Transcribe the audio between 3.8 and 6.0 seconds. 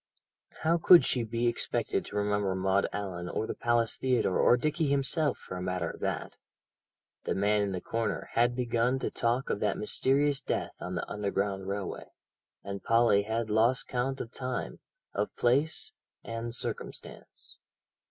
Theatre, or Dickie himself for a matter of